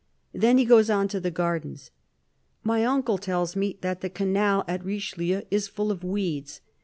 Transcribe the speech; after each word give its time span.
Then 0.33 0.57
he 0.57 0.65
goes 0.65 0.89
on 0.89 1.07
to 1.09 1.19
the 1.19 1.29
gardens." 1.29 1.91
My 2.63 2.83
uncle 2.83 3.19
tells 3.19 3.55
me 3.55 3.77
that 3.81 4.01
the 4.01 4.09
canal 4.09 4.65
at 4.67 4.83
Richelieu 4.83 5.43
is 5.51 5.67
full 5.67 5.91
of 5.91 6.03
weeds. 6.03 6.59